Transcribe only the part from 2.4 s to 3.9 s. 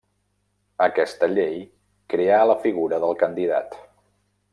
la figura del candidat.